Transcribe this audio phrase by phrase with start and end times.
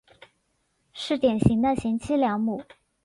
[0.93, 2.63] 是典型的贤妻良母。